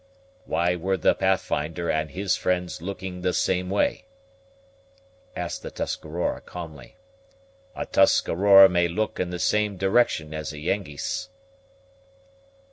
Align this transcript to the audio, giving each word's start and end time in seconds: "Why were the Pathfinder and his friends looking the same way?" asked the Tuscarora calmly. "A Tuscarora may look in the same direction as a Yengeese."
"Why 0.45 0.75
were 0.75 0.97
the 0.97 1.13
Pathfinder 1.13 1.91
and 1.91 2.09
his 2.09 2.35
friends 2.35 2.81
looking 2.81 3.21
the 3.21 3.33
same 3.33 3.69
way?" 3.69 4.05
asked 5.35 5.61
the 5.61 5.69
Tuscarora 5.69 6.41
calmly. 6.41 6.97
"A 7.75 7.85
Tuscarora 7.85 8.67
may 8.67 8.87
look 8.87 9.19
in 9.19 9.29
the 9.29 9.37
same 9.37 9.77
direction 9.77 10.33
as 10.33 10.53
a 10.53 10.57
Yengeese." 10.57 11.29